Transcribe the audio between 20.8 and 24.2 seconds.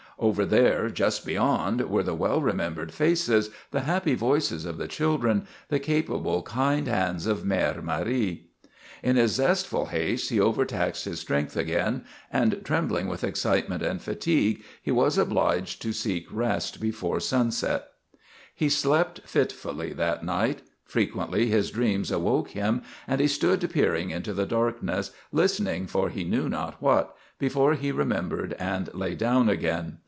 Frequently his dreams awoke him and he stood peering